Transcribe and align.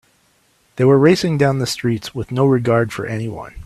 They 0.77 0.83
were 0.83 0.97
racing 0.97 1.37
down 1.37 1.59
the 1.59 1.67
streets 1.67 2.15
with 2.15 2.31
no 2.31 2.47
regard 2.47 2.91
for 2.91 3.05
anyone. 3.05 3.53